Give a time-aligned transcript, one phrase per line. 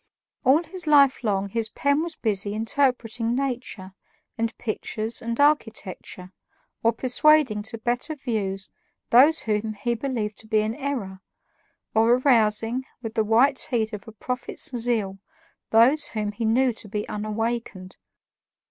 [0.43, 3.93] All his life long his pen was busy interpreting nature
[4.35, 6.31] and pictures and architecture,
[6.81, 8.71] or persuading to better views
[9.11, 11.21] those whom he believed to be in error,
[11.93, 15.19] or arousing, with the white heat of a prophet's zeal,
[15.69, 17.97] those whom he knew to be unawakened.